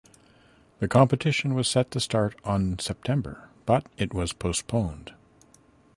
[0.79, 5.13] The competition was set to start on September but it was postponed.